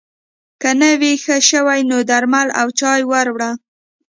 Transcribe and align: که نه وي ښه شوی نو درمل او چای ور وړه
که 0.61 0.69
نه 0.81 0.91
وي 0.99 1.13
ښه 1.23 1.37
شوی 1.49 1.79
نو 1.89 1.97
درمل 2.09 2.47
او 2.59 2.67
چای 2.79 3.01
ور 3.11 3.27
وړه 3.31 3.51